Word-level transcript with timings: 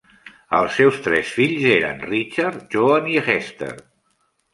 Els 0.59 0.77
seus 0.77 0.95
tres 1.07 1.33
fills 1.39 1.67
eren 1.73 2.01
Richard, 2.11 2.63
Joan 2.77 3.11
i 3.17 3.19
Hester. 3.25 3.71